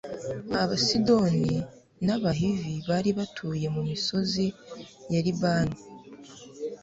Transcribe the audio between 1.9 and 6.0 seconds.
n'abahivi bari batuye mu misozi ya libani